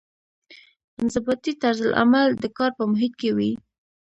انضباطي 0.99 1.51
طرزالعمل 1.61 2.27
د 2.43 2.45
کار 2.57 2.71
په 2.77 2.83
محیط 2.91 3.13
کې 3.21 3.29
وي. 3.37 3.51